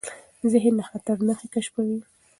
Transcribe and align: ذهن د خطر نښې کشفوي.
ذهن 0.51 0.73
د 0.77 0.81
خطر 0.89 1.17
نښې 1.27 1.47
کشفوي. 1.53 1.99